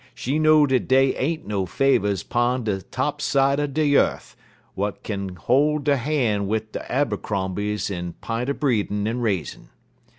[0.15, 4.35] She know dat dey ain't no Favers 'pon de top side er de yeth
[4.75, 9.69] w'at kin hol' der han' wid de Abercrombies in p'int er breedin' en raisin'.